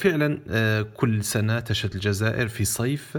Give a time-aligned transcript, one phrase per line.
[0.00, 3.18] فعلا آه، كل سنة تشهد الجزائر في صيف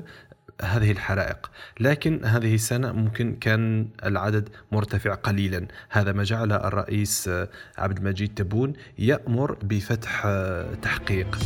[0.62, 1.52] هذه الحرائق.
[1.80, 5.68] لكن هذه السنة ممكن كان العدد مرتفع قليلا.
[5.90, 11.38] هذا ما جعل الرئيس آه، عبد المجيد تبون يأمر بفتح آه، تحقيق.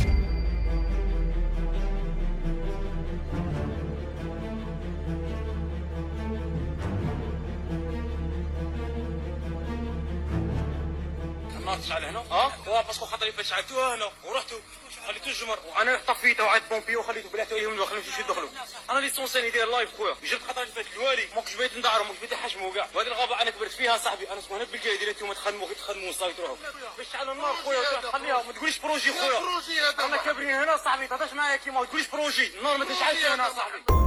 [11.58, 12.52] النار تشعل هنا؟ آه
[12.86, 14.04] باسكو خاطري فاش شعلتوها هنا.
[14.30, 14.58] ورحتوا.
[15.06, 18.48] خليتو الجمر وأنا طفيته وعاد بومبي وخليته بلعتو عليهم خليهم يمشيو يدخلوا
[18.90, 20.16] أنا اللي سونسيني داير لايف خويا.
[20.24, 21.28] جبت اللي فات الوالي.
[21.34, 24.30] ما كنتش بغيت ندعرو ما كنتش بغيت نحشمو كاع وهذه الغابة أنا كبرت فيها صاحبي.
[24.30, 26.56] أنا اسمها هنا بالكايد اللي أنتم تخدموا تخدموا صافي تروحوا
[26.98, 29.60] باش تعلوا النار خويا خليها ما تقوليش بروجي خويا.
[30.00, 32.46] أنا كابرين هنا صاحبي تهضرش معايا كيما ما تقوليش بروجي.
[32.58, 34.05] النار ما تشعلش هنا صاحبي.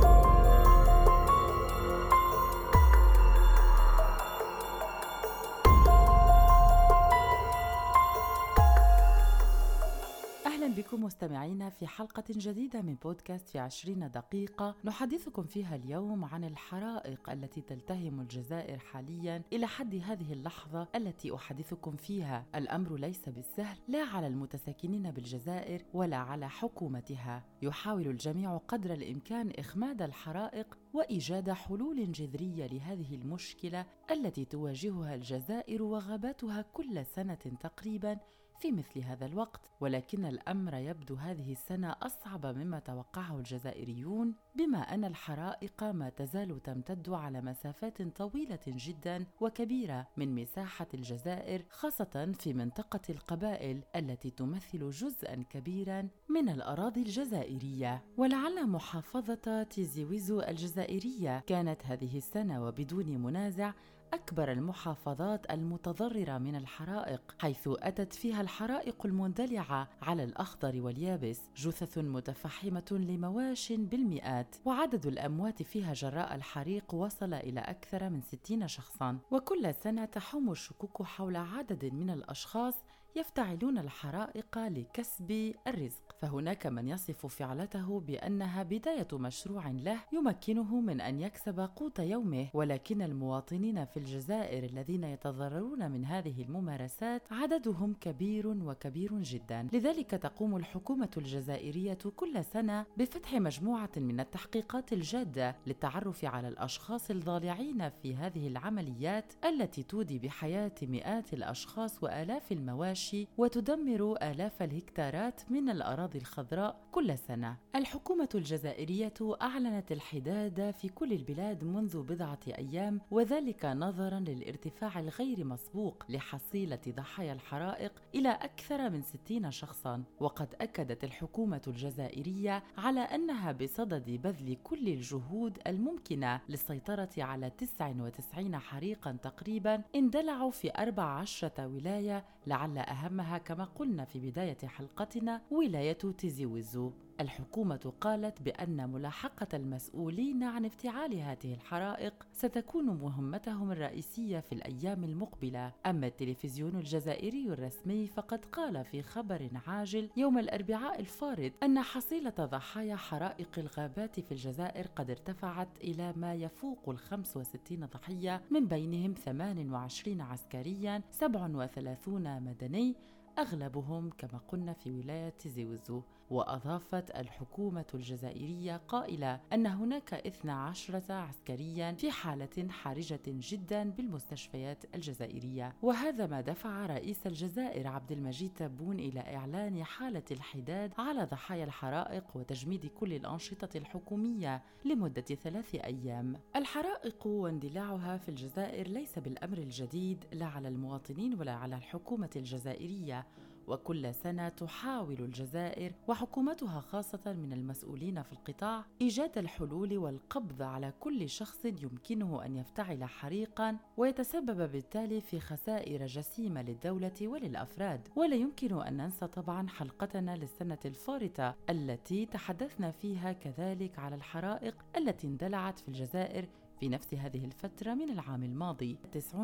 [10.79, 14.75] بكم مستمعينا في حلقة جديدة من بودكاست في عشرين دقيقة.
[14.83, 21.95] نحدثكم فيها اليوم عن الحرائق التي تلتهم الجزائر حاليا إلى حد هذه اللحظة التي أحدثكم
[21.95, 22.45] فيها.
[22.55, 27.43] الأمر ليس بالسهل لا على المتساكنين بالجزائر ولا على حكومتها.
[27.61, 36.61] يحاول الجميع قدر الإمكان إخماد الحرائق وإيجاد حلول جذرية لهذه المشكلة التي تواجهها الجزائر وغاباتها
[36.61, 38.17] كل سنة تقريبا
[38.59, 45.05] في مثل هذا الوقت ولكن الأمر يبدو هذه السنة أصعب مما توقعه الجزائريون بما أن
[45.05, 53.01] الحرائق ما تزال تمتد على مسافات طويلة جدا وكبيرة من مساحة الجزائر خاصة في منطقة
[53.09, 58.03] القبائل التي تمثل جزءا كبيرا من الأراضي الجزائرية.
[58.17, 63.73] ولعل محافظة تيزي ويزو الجزائرية كانت هذه السنة وبدون منازع
[64.13, 72.85] أكبر المحافظات المتضررة من الحرائق حيث أتت فيها الحرائق المندلعة على الأخضر واليابس جثث متفحمة
[72.91, 80.05] لمواش بالمئات وعدد الأموات فيها جراء الحريق وصل إلى أكثر من 60 شخصا وكل سنة
[80.05, 82.75] تحوم الشكوك حول عدد من الأشخاص
[83.15, 86.15] يفتعلون الحرائق لكسب الرزق.
[86.21, 92.47] فهناك من يصف فعلته بأنها بداية مشروع له يمكنه من أن يكسب قوت يومه.
[92.53, 99.67] ولكن المواطنين في الجزائر الذين يتضررون من هذه الممارسات عددهم كبير وكبير جدا.
[99.73, 107.89] لذلك تقوم الحكومة الجزائرية كل سنة بفتح مجموعة من التحقيقات الجادة للتعرف على الأشخاص الضالعين
[107.89, 112.98] في هذه العمليات التي تودي بحياة مئات الأشخاص وآلاف المواشي.
[113.37, 117.57] وتدمر آلاف الهكتارات من الأراضي الخضراء كل سنة.
[117.75, 126.03] الحكومة الجزائرية أعلنت الحداد في كل البلاد منذ بضعة أيام وذلك نظرا للارتفاع الغير مسبوق
[126.09, 130.03] لحصيلة ضحايا الحرائق إلى أكثر من 60 شخصا.
[130.19, 139.17] وقد أكدت الحكومة الجزائرية على أنها بصدد بذل كل الجهود الممكنة للسيطرة على 99 حريقا
[139.23, 146.91] تقريبا اندلعوا في 14 ولاية لعل أهمها كما قلنا في بداية حلقتنا ولاية تيزي ويزو.
[147.19, 155.71] الحكومة قالت بأن ملاحقة المسؤولين عن افتعال هذه الحرائق ستكون مهمتهم الرئيسية في الأيام المقبلة،
[155.85, 162.95] أما التلفزيون الجزائري الرسمي فقد قال في خبر عاجل يوم الأربعاء الفارط أن حصيلة ضحايا
[162.95, 170.21] حرائق الغابات في الجزائر قد ارتفعت إلى ما يفوق ال 65 ضحية من بينهم 28
[170.21, 172.95] عسكريا 37 مدني
[173.39, 176.01] أغلبهم كما قلنا في ولاية زيوزو.
[176.29, 185.75] وأضافت الحكومة الجزائرية قائلة أن هناك 12 عسكريا في حالة حرجة جدا بالمستشفيات الجزائرية.
[185.81, 192.23] وهذا ما دفع رئيس الجزائر عبد المجيد تبون إلى إعلان حالة الحداد على ضحايا الحرائق
[192.35, 196.35] وتجميد كل الأنشطة الحكومية لمدة ثلاث أيام.
[196.55, 203.25] الحرائق واندلاعها في الجزائر ليس بالأمر الجديد لا على المواطنين ولا على الحكومة الجزائرية.
[203.69, 211.29] وكل سنة تحاول الجزائر وحكومتها خاصة من المسؤولين في القطاع إيجاد الحلول والقبض على كل
[211.29, 218.07] شخص يمكنه أن يفتعل حريقا ويتسبب بالتالي في خسائر جسيمة للدولة وللأفراد.
[218.15, 225.27] ولا يمكن أن ننسى طبعا حلقتنا للسنة الفارطة التي تحدثنا فيها كذلك على الحرائق التي
[225.27, 226.45] اندلعت في الجزائر
[226.79, 229.35] في نفس هذه الفترة من العام الماضي 90%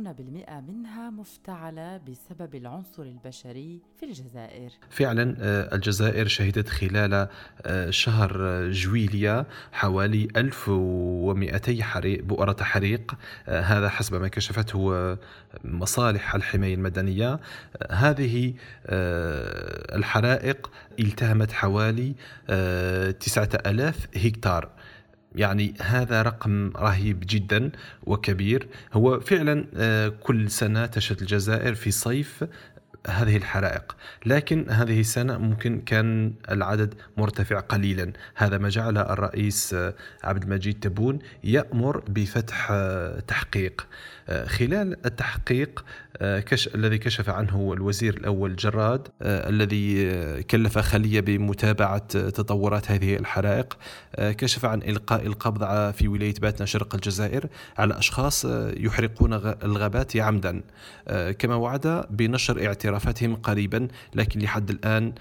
[0.68, 4.72] منها مفتعلة بسبب العنصر البشري في الجزائر.
[4.90, 7.28] فعلا آه، الجزائر شهدت خلال
[7.62, 13.16] آه، شهر جويليا حوالي 1200 حريق بؤرة حريق.
[13.48, 15.18] آه، هذا حسب ما كشفته
[15.64, 17.40] مصالح الحماية المدنية.
[17.92, 18.54] هذه
[19.96, 22.16] الحرائق التهمت حوالي
[23.20, 24.70] 9000 هكتار.
[25.36, 27.72] يعني هذا رقم رهيب جدا
[28.04, 28.68] وكبير.
[28.94, 32.44] هو فعلا آه، كل سنة تشهد الجزائر في صيف
[33.08, 33.96] هذه الحرائق.
[34.26, 38.14] لكن هذه السنة ممكن كان العدد مرتفع قليلا.
[38.36, 39.94] هذا ما جعل الرئيس آه،
[40.24, 43.88] عبد المجيد تبون يأمر بفتح آه، تحقيق.
[44.46, 46.76] خلال التحقيق آه، كش...
[46.76, 53.78] الذي كشف عنه الوزير الأول جراد آه، الذي آه، كلف خلية بمتابعة تطورات هذه الحرائق
[54.18, 57.48] كشف عن إلقاء القبض في ولاية باتنا شرق الجزائر
[57.78, 58.46] على أشخاص
[58.78, 60.62] يحرقون الغابات عمدا.
[61.40, 65.14] كما وعد بنشر اعترافاتهم قريبا لكن لحد الآن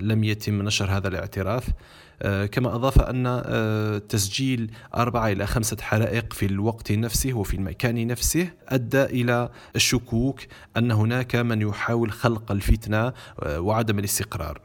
[0.00, 1.68] لم يتم نشر هذا الاعتراف.
[1.68, 1.72] آه،
[2.22, 8.48] كما أضاف أن آه، تسجيل أربعة إلى خمسة حرائق في الوقت نفسه وفي المكان نفسه
[8.68, 10.40] أدى إلى الشكوك
[10.76, 13.12] أن هناك من يحاول خلق الفتنة
[13.42, 14.60] آه، وعدم الاستقرار.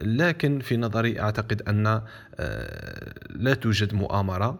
[0.00, 2.02] لكن في نظري أعتقد أن
[3.30, 4.58] لا توجد مؤامرة.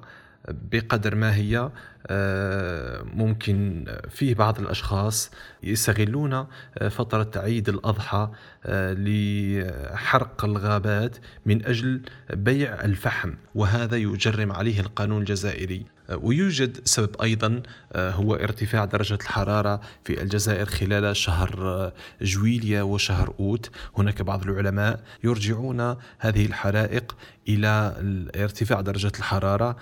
[0.48, 1.70] بقدر ما هي
[2.06, 5.30] آه، ممكن فيه بعض الأشخاص
[5.62, 8.28] يستغلون آه، فتره عيد الأضحى
[8.66, 11.16] آه، لحرق الغابات
[11.46, 12.00] من أجل
[12.32, 15.86] بيع الفحم وهذا يجرم عليه القانون الجزائري.
[16.22, 17.62] ويوجد سبب أيضا
[17.96, 21.92] هو ارتفاع درجة الحرارة في الجزائر خلال شهر
[22.22, 23.70] جويليا وشهر أوت.
[23.98, 27.16] هناك بعض العلماء يرجعون هذه الحرائق
[27.48, 27.94] إلى
[28.36, 29.76] ارتفاع درجة الحرارة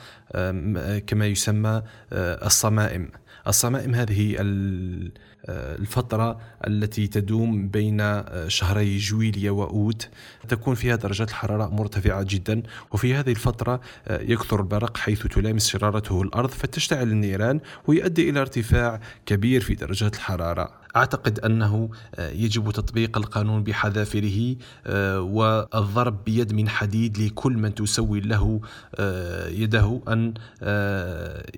[1.06, 1.82] كما يسمى
[2.12, 3.10] آه، الصمائم.
[3.46, 10.08] الصمائم هذه آه، الفترة التي تدوم بين آه، شهري جويليا وأوت
[10.48, 12.62] تكون فيها درجات الحرارة مرتفعة جدا
[12.92, 19.60] وفي هذه الفترة يكثر البرق حيث تلامس شرارته الأرض فتشتعل النيران ويؤدي إلى ارتفاع كبير
[19.60, 20.83] في درجات الحرارة.
[20.96, 24.56] أعتقد أنه آه، يجب تطبيق القانون بحذافيره
[24.86, 28.60] آه، والضرب بيد من حديد لكل من تسوي له
[28.94, 30.34] آه، يده أن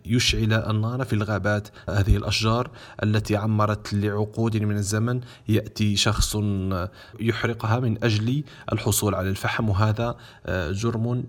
[0.07, 1.69] يشعل النار في الغابات.
[1.89, 2.71] هذه الأشجار
[3.03, 6.37] التي عمرت لعقود من الزمن يأتي شخص
[7.21, 10.17] يحرقها من أجل الحصول على الفحم وهذا
[10.71, 11.25] جرم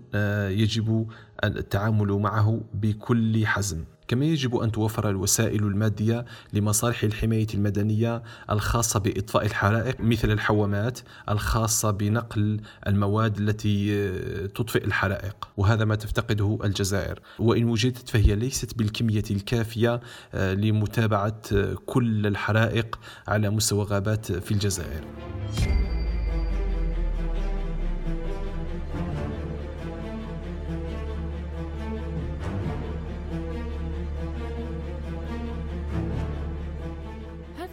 [0.50, 1.06] يجب
[1.44, 9.46] التعامل معه بكل حزم كما يجب أن توفر الوسائل المادية لمصالح الحماية المدنية الخاصة بإطفاء
[9.46, 17.64] الحرائق مثل الحوامات الخاصة بنقل المواد التي آه، تطفئ الحرائق وهذا ما تفتقده الجزائر وإن
[17.64, 20.00] وجدت فهي ليست بالكمية الكافية
[20.34, 22.98] آه، لمتابعة آه، كل الحرائق
[23.28, 25.04] على مستوى غابات في الجزائر.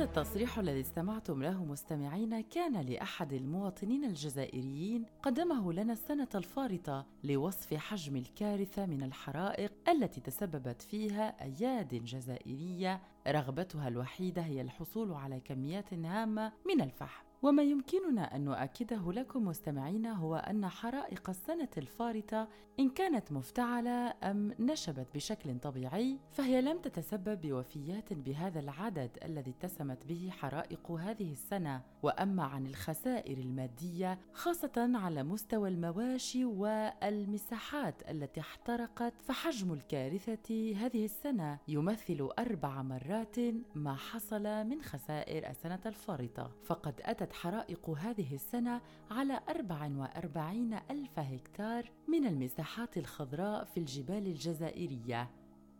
[0.01, 8.15] التصريح الذي استمعتم له مستمعين كان لأحد المواطنين الجزائريين قدمه لنا السنة الفارطة لوصف حجم
[8.15, 16.51] الكارثة من الحرائق التي تسببت فيها أياد جزائرية رغبتها الوحيدة هي الحصول على كميات هامة
[16.67, 17.25] من الفحم.
[17.41, 22.47] وما يمكننا أن نؤكده لكم مستمعينا هو أن حرائق السنة الفارطة
[22.79, 30.05] إن كانت مفتعلة أم نشبت بشكل طبيعي فهي لم تتسبب بوفيات بهذا العدد الذي اتسمت
[30.05, 31.81] به حرائق هذه السنة.
[32.03, 41.59] وأما عن الخسائر المادية خاصة على مستوى المواشي والمساحات التي احترقت فحجم الكارثة هذه السنة
[41.67, 43.35] يمثل أربع مرات
[43.75, 46.51] ما حصل من خسائر السنة الفارطة.
[46.63, 55.29] فقد أتت حرائق هذه السنة على 44 ألف هكتار من المساحات الخضراء في الجبال الجزائرية.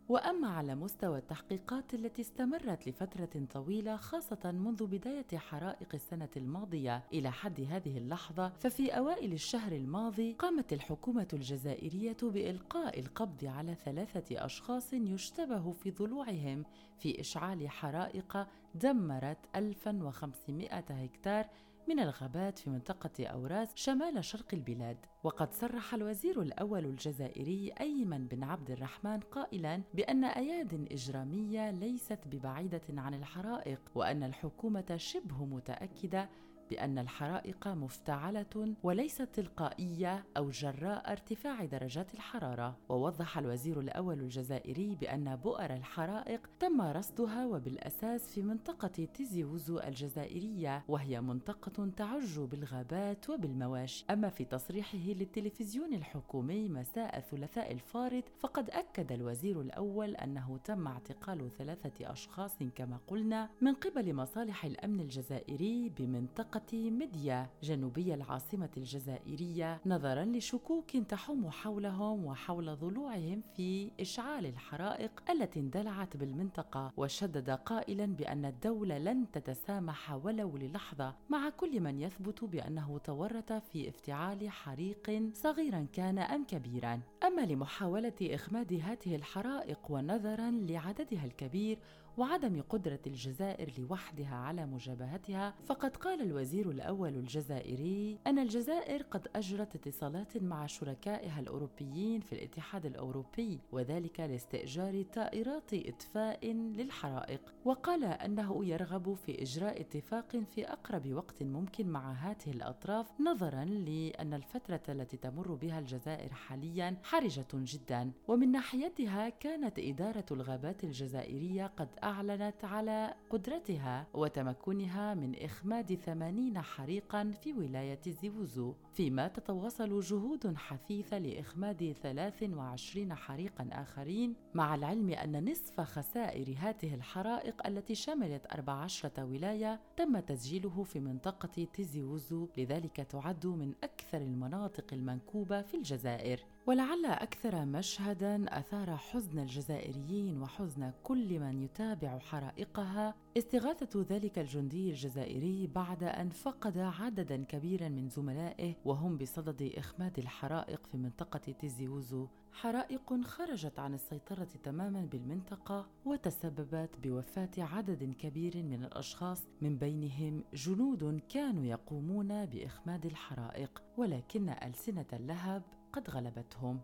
[0.08, 7.30] وأما على مستوى التحقيقات التي استمرت لفترة طويلة خاصة منذ بداية حرائق السنة الماضية إلى
[7.32, 14.92] حد هذه اللحظة ففي أوائل الشهر الماضي قامت الحكومة الجزائرية بإلقاء القبض على ثلاثة أشخاص
[14.92, 16.64] يشتبه في ضلوعهم
[16.98, 18.46] في إشعال حرائق
[18.82, 21.46] دمرت 1500 هكتار
[21.88, 24.96] من الغابات في منطقة أوراس شمال شرق البلاد.
[25.24, 32.82] وقد صرح الوزير الأول الجزائري أيمن بن عبد الرحمن قائلا بأن أياد إجرامية ليست ببعيدة
[32.88, 36.28] عن الحرائق وأن الحكومة شبه متأكدة
[36.70, 42.76] بأن الحرائق مفتعلة وليست تلقائية أو جراء ارتفاع درجات الحرارة.
[42.88, 50.84] ووضح الوزير الأول الجزائري بأن بؤر الحرائق تم رصدها وبالأساس في منطقة تيزي وزو الجزائرية
[50.88, 54.04] وهي منطقة تعج بالغابات وبالمواشي.
[54.10, 61.50] أما في تصريحه للتلفزيون الحكومي مساء الثلاثاء الفارط فقد أكد الوزير الأول أنه تم اعتقال
[61.58, 70.24] ثلاثة أشخاص كما قلنا من قبل مصالح الأمن الجزائري بمنطقة مديا جنوبي العاصمة الجزائرية نظرا
[70.24, 78.98] لشكوك تحوم حولهم وحول ضلوعهم في إشعال الحرائق التي اندلعت بالمنطقة وشدد قائلا بأن الدولة
[78.98, 86.18] لن تتسامح ولو للحظة مع كل من يثبت بأنه تورط في افتعال حريق صغيرا كان
[86.18, 87.00] أم كبيرا.
[87.24, 91.78] أما لمحاولة إخماد هذه الحرائق ونظرا لعددها الكبير
[92.16, 99.76] وعدم قدرة الجزائر لوحدها على مجابهتها فقد قال الوزير الأول الجزائري أن الجزائر قد أجرت
[99.76, 107.40] اتصالات مع شركائها الأوروبيين في الاتحاد الأوروبي وذلك لاستئجار طائرات إطفاء للحرائق.
[107.64, 114.34] وقال أنه يرغب في إجراء اتفاق في أقرب وقت ممكن مع هذه الأطراف نظرا لأن
[114.34, 118.12] الفترة التي تمر بها الجزائر حاليا حرجة جدا.
[118.28, 127.30] ومن ناحيتها كانت إدارة الغابات الجزائرية قد أعلنت على قدرتها وتمكنها من إخماد ثمانين حريقا
[127.42, 135.80] في ولاية زيوزو فيما تتواصل جهود حثيثة لإخماد 23 حريقا آخرين مع العلم أن نصف
[135.80, 143.74] خسائر هذه الحرائق التي شملت 14 ولاية تم تسجيله في منطقة تيزيوزو لذلك تعد من
[143.84, 146.40] أكثر المناطق المنكوبة في الجزائر.
[146.66, 155.66] ولعل أكثر مشهدا أثار حزن الجزائريين وحزن كل من يتابع حرائقها استغاثة ذلك الجندي الجزائري
[155.66, 162.26] بعد أن فقد عددا كبيرا من زملائه وهم بصدد إخماد الحرائق في منطقة تيزيوزو.
[162.52, 171.20] حرائق خرجت عن السيطرة تماما بالمنطقة وتسببت بوفاة عدد كبير من الأشخاص من بينهم جنود
[171.28, 175.62] كانوا يقومون بإخماد الحرائق ولكن ألسنة اللهب
[175.96, 176.80] قد غلبتهم.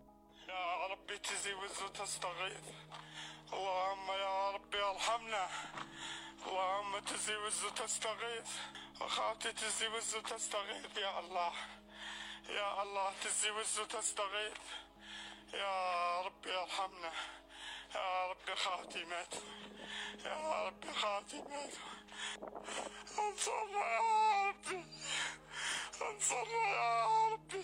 [0.49, 2.65] يا ربي تزي وزو تستغيث.
[3.53, 5.49] اللهم يا ربي ارحمنا.
[6.47, 8.51] اللهم تزي وزو تستغيث.
[9.01, 10.97] اخواتي تزي وزو تستغيث.
[10.97, 11.53] يا الله.
[12.49, 14.61] يا الله تزي وزو تستغيث.
[15.55, 17.13] يا ربي ارحمنا.
[17.95, 19.35] يا ربي خاتي مات
[20.25, 21.75] يا ربي خاتي مات
[23.19, 24.81] انصرنا يا ربي
[26.09, 27.63] انصرنا يا ربي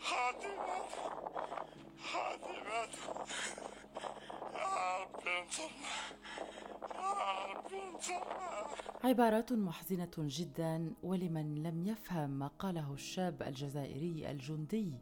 [0.00, 0.92] خاتي مات
[2.10, 2.94] خاتي مات
[4.54, 5.90] يا ربي انصرنا
[6.94, 8.48] يا ربي انصرنا
[9.04, 14.92] عبارات محزنة جدا ولمن لم يفهم ما قاله الشاب الجزائري الجندي.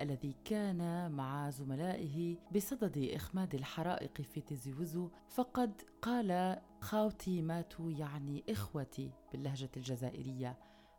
[0.00, 9.10] الذي كان مع زملائه بصدد إخماد الحرائق في تيزيوزو فقد قال خاوتي ماتوا يعني إخوتي
[9.32, 10.58] باللهجة الجزائرية.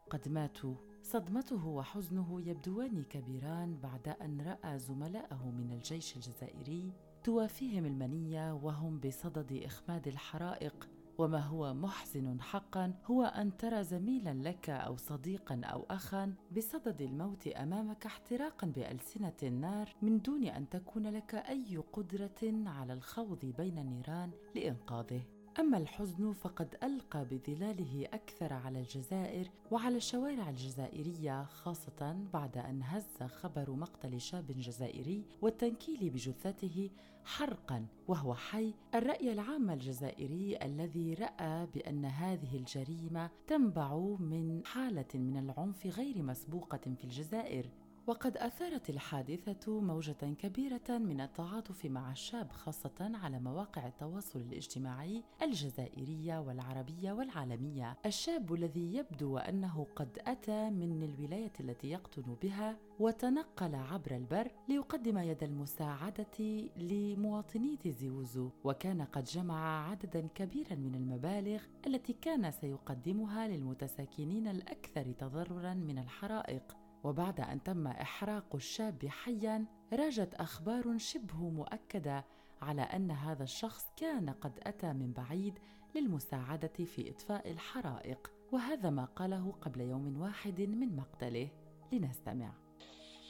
[0.10, 0.76] قد ماتوا.
[1.04, 9.64] صدمته وحزنه يبدوان كبيران بعد أن رأى زملائه من الجيش الجزائري توافيهم المنية وهم بصدد
[9.66, 16.34] إخماد الحرائق وما هو محزن حقا هو أن ترى زميلا لك أو صديقا أو اخا
[16.58, 23.46] بصدد الموت أمامك احتراقا بألسنة النار من دون أن تكون لك أي قدرة على الخوض
[23.46, 25.22] بين النيران لإنقاذه.
[25.60, 33.24] أما الحزن فقد ألقى بظلاله أكثر على الجزائر وعلى الشوارع الجزائرية خاصة بعد أن هز
[33.24, 36.90] خبر مقتل شاب جزائري والتنكيل بجثته
[37.26, 45.38] حرقا وهو حي الرأي العام الجزائري الذي رأى بأن هذه الجريمة تنبع من حالة من
[45.38, 47.70] العنف غير مسبوقة في الجزائر.
[48.08, 56.40] وقد أثارت الحادثة موجة كبيرة من التعاطف مع الشاب خاصة على مواقع التواصل الاجتماعي الجزائرية
[56.40, 57.98] والعربية والعالمية.
[58.06, 65.18] الشاب الذي يبدو أنه قد أتى من الولايه التي يقطن بها وتنقل عبر البر ليقدم
[65.18, 68.50] يد المساعدة لمواطني تيزيوزو.
[68.64, 76.83] وكان قد جمع عددا كبيرا من المبالغ التي كان سيقدمها للمتساكنين الأكثر تضررا من الحرائق.
[77.04, 82.26] وبعد أن تم إحراق الشاب حيا راجت أخبار شبه مؤكدة
[82.62, 85.60] على أن هذا الشخص كان قد أتى من بعيد
[85.96, 91.50] للمساعدة في إطفاء الحرائق وهذا ما قاله قبل يوم واحد من مقتله.
[91.92, 92.54] لنستمع.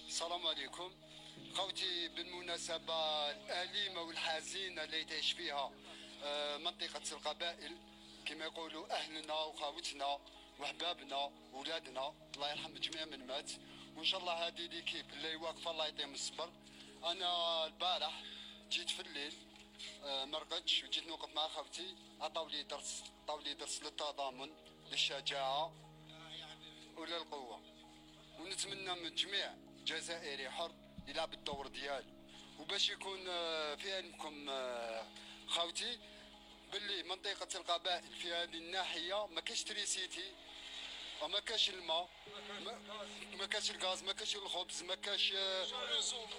[0.08, 0.90] السلام عليكم.
[1.54, 5.72] خوتي بالمناسبة الأليمة والحزينة اللي تعيش فيها
[6.24, 7.78] آه، منطقة القبائل
[8.26, 10.20] كما يقولوا أهلنا وخاوتنا
[10.60, 13.52] وحبابنا ولادنا الله يرحم جميع من مات.
[13.96, 16.50] وإن شاء الله هذه ليكيب اللي واقفة الله يعطيهم الصبر.
[17.04, 18.24] أنا البارح
[18.70, 19.34] جيت في الليل
[20.04, 24.50] آه، ما رقدتش وجيت نوقف مع خاوتي عطاو لي درس عطاو لي درس للتضامن
[24.92, 25.74] للشجاعة
[26.98, 27.60] وللقوه
[28.40, 29.54] ونتمنى من جميع
[29.86, 30.72] جزائري حر
[31.08, 32.14] يلعب الدور ديالو
[32.60, 35.06] وباش يكون آه، في علمكم آه،
[35.48, 36.00] خاوتي
[36.74, 40.32] باللي منطقة القبائل في هذه الناحية ما كاش électricité
[41.22, 42.10] وما كاش الماء
[43.38, 45.32] ما- كاش الغاز ما كاش الخبز ما كاش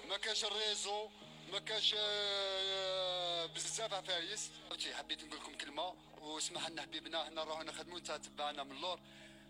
[0.09, 1.09] ما كاش ال réseau
[1.51, 4.51] ما كاش آه، بزاف عفايس.
[4.93, 8.99] حبيت نقول لكم كلمة واسمح لنا حبيبنا حنا راهو نخدموا نتا تبعنا من اللور.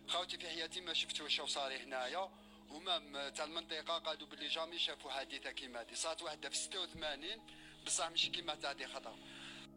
[0.08, 2.30] خوتي في حياتي ما شفت واش صاري هنايا
[2.70, 5.94] و même تاع المنطقة قالوا باللي jamais شافوا حادثه كيما هذه.
[5.94, 7.42] صارت واحدة في 86
[7.86, 9.16] بصح ماشي كيما تاع هذي الخطرة.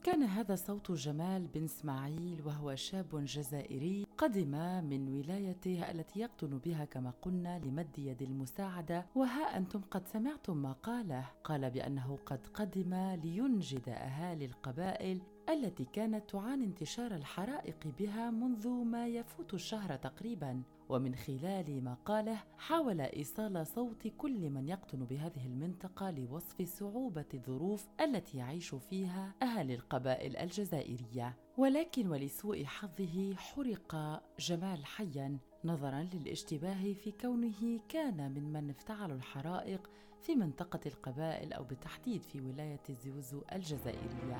[0.04, 6.84] كان هذا صوت جمال بن إسماعيل وهو شاب جزائري قدم من ولايته التي يقطن بها
[6.84, 9.06] كما قلنا لمد يد المساعدة.
[9.14, 11.24] وها أنتم قد سمعتم ما قاله.
[11.44, 19.06] قال بأنه قد قدم لينجد أهالي القبائل التي كانت تعاني انتشار الحرائق بها منذ ما
[19.06, 20.62] يفوت الشهر تقريبا.
[20.88, 27.88] ومن خلال ما قاله حاول إيصال صوت كل من يقطن بهذه المنطقة لوصف صعوبة الظروف
[28.00, 31.36] التي يعيش فيها أهالي القبائل الجزائرية.
[31.58, 39.90] ولكن ولسوء حظه حرق جمال حيا نظرا للاشتباه في كونه كان ممن افتعلوا الحرائق
[40.22, 44.38] في منطقة القبائل أو بالتحديد في ولاية زيوزو الجزائرية.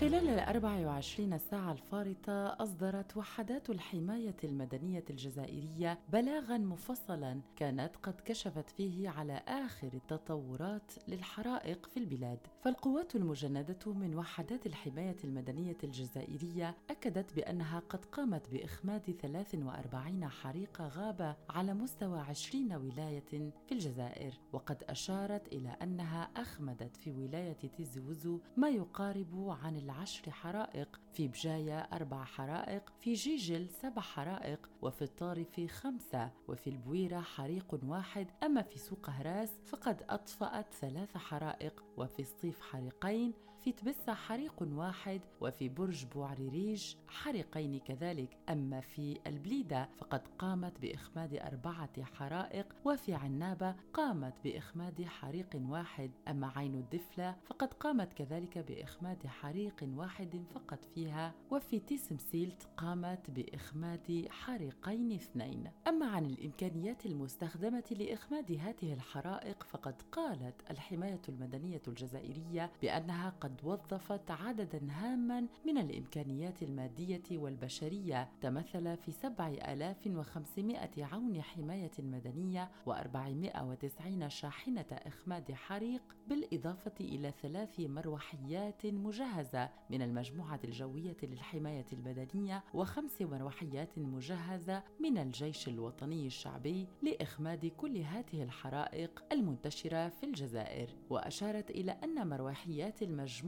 [0.00, 8.70] خلال الأربع وعشرين ساعة الفارطة أصدرت وحدات الحماية المدنية الجزائرية بلاغا مفصلا كانت قد كشفت
[8.70, 12.38] فيه على آخر التطورات للحرائق في البلاد.
[12.66, 21.36] فالقوات المجندة من وحدات الحماية المدنية الجزائرية أكدت بأنها قد قامت بإخماد 43 حريق غابة
[21.50, 28.40] على مستوى 20 ولاية في الجزائر وقد أشارت إلى أنها أخمدت في ولاية تيزي وزو
[28.56, 35.60] ما يقارب عن العشر حرائق في بجاية أربع حرائق في جيجل سبع حرائق وفي الطارف
[35.70, 42.55] خمسة وفي البويرة حريق واحد أما في سوق هراس فقد أطفأت ثلاث حرائق وفي سطيف
[42.60, 43.34] حريقين
[43.66, 48.36] في تبسة حريق واحد وفي برج بوعريريج حريقين كذلك.
[48.50, 56.10] أما في البليدة فقد قامت بإخماد أربعة حرائق وفي عنابة قامت بإخماد حريق واحد.
[56.28, 64.26] أما عين الدفلة فقد قامت كذلك بإخماد حريق واحد فقط فيها وفي تيسمسيلت قامت بإخماد
[64.30, 65.70] حريقين اثنين.
[65.88, 74.30] أما عن الإمكانيات المستخدمة لإخماد هذه الحرائق فقد قالت الحماية المدنية الجزائرية بأنها قد وظفت
[74.30, 85.52] عددا هاما من الإمكانيات المادية والبشرية تمثل في 7500 عون حماية مدنية و490 شاحنة إخماد
[85.52, 95.18] حريق بالإضافة إلى ثلاث مروحيات مجهزة من المجموعة الجوية للحماية المدنية وخمس مروحيات مجهزة من
[95.18, 100.94] الجيش الوطني الشعبي لإخماد كل هذه الحرائق المنتشرة في الجزائر.
[101.10, 103.45] وأشارت إلى أن مروحيات المجموعة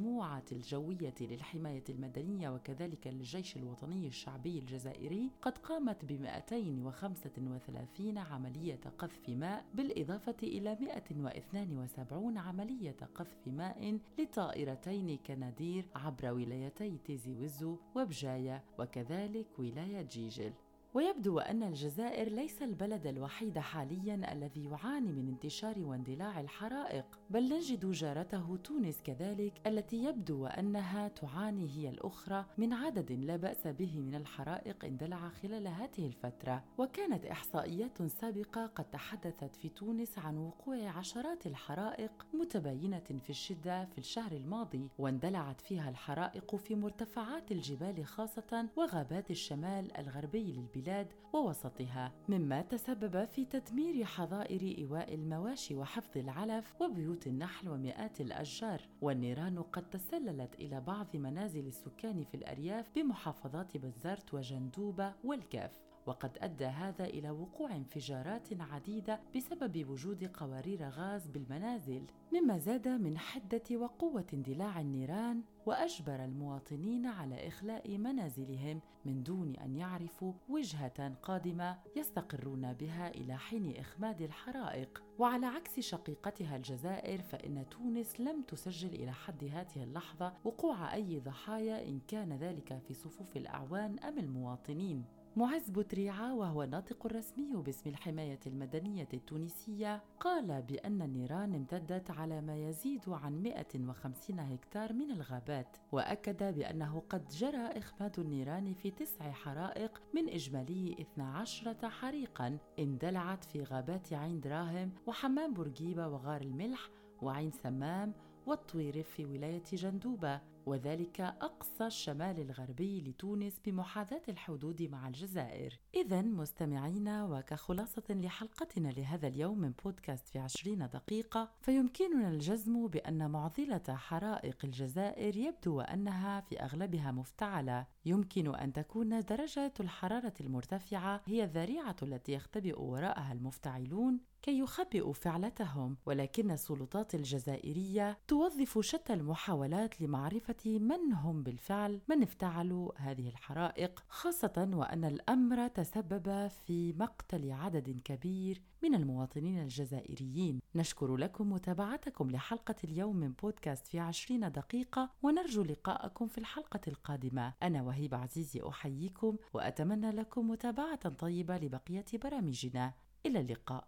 [0.53, 9.65] الجوية للحماية المدنية وكذلك للجيش الوطني الشعبي الجزائري قد قامت ب 235 عملية قذف ماء
[9.75, 20.03] بالإضافة إلى 172 عملية قذف ماء لطائرتين كنادير عبر ولايتي تيزي وزو وبجاية وكذلك ولاية
[20.03, 20.53] جيجل.
[20.95, 27.91] ويبدو أن الجزائر ليس البلد الوحيد حاليا الذي يعاني من انتشار واندلاع الحرائق بل نجد
[27.91, 34.15] جارته تونس كذلك التي يبدو أنها تعاني هي الأخرى من عدد لا بأس به من
[34.15, 36.65] الحرائق اندلع خلال هذه الفترة.
[36.79, 43.99] وكانت إحصائيات سابقة قد تحدثت في تونس عن وقوع عشرات الحرائق متباينة في الشدة في
[43.99, 50.78] الشهر الماضي واندلعت فيها الحرائق في مرتفعات الجبال خاصة وغابات الشمال الغربي للبلاد.
[50.79, 58.83] البلاد ووسطها مما تسبب في تدمير حظائر إيواء المواشي وحفظ العلف وبيوت النحل ومئات الأشجار.
[59.01, 65.88] والنيران قد تسللت إلى بعض منازل السكان في الأرياف بمحافظات بزرت وجندوبة والكاف.
[66.09, 72.03] وقد أدى هذا إلى وقوع انفجارات عديدة بسبب وجود قوارير غاز بالمنازل.
[72.33, 79.77] مما زاد من حدة وقوة اندلاع النيران وأجبر المواطنين على إخلاء منازلهم من دون أن
[79.77, 85.03] يعرفوا وجهة قادمة يستقرون بها إلى حين إخماد الحرائق.
[85.19, 91.89] وعلى عكس شقيقتها الجزائر فإن تونس لم تسجل إلى حد هذه اللحظة وقوع أي ضحايا
[91.89, 95.18] إن كان ذلك في صفوف الأعوان أم المواطنين.
[95.37, 102.57] معز بوتريعة وهو الناطق الرسمي باسم الحماية المدنية التونسية قال بأن النيران امتدت على ما
[102.57, 110.03] يزيد عن 150 هكتار من الغابات وأكد بأنه قد جرى إخماد النيران في تسع حرائق
[110.15, 116.89] من إجمالي 12 حريقا اندلعت في غابات عين دراهم وحمام بورقيبة وغار الملح
[117.23, 118.13] وعين سمام
[118.47, 120.41] والطويرف في ولاية جندوبة.
[120.69, 125.79] وذلك أقصى الشمال الغربي لتونس بمحاذاة الحدود مع الجزائر.
[125.95, 133.83] إذا مستمعينا وكخلاصة لحلقتنا لهذا اليوم من بودكاست في عشرين دقيقة فيمكننا الجزم بأن معضلة
[133.89, 137.87] حرائق الجزائر يبدو أنها في أغلبها مفتعلة.
[138.05, 145.97] يمكن أن تكون درجة الحرارة المرتفعة هي الذريعة التي يختبئ وراءها المفتعلون كي يخبئوا فعلتهم
[146.07, 154.71] ولكن السلطات الجزائرية توظف شتى المحاولات لمعرفة من هم بالفعل من افتعلوا هذه الحرائق خاصة
[154.75, 160.61] وأن الأمر تسبب في مقتل عدد كبير من المواطنين الجزائريين.
[160.75, 167.55] نشكر لكم متابعتكم لحلقة اليوم من بودكاست في عشرين دقيقة ونرجو لقاءكم في الحلقة القادمة.
[167.63, 172.93] أنا وهيب عزيزي أحييكم وأتمنى لكم متابعة طيبة لبقية برامجنا.
[173.27, 173.85] إلى اللقاء.